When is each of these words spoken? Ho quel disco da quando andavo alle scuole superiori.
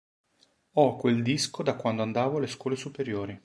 Ho 0.71 0.95
quel 0.95 1.21
disco 1.21 1.61
da 1.61 1.75
quando 1.75 2.01
andavo 2.01 2.37
alle 2.37 2.47
scuole 2.47 2.75
superiori. 2.75 3.39